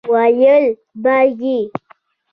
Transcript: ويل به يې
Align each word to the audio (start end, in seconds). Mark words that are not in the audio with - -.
ويل 0.13 0.65
به 1.03 1.17
يې 1.41 1.57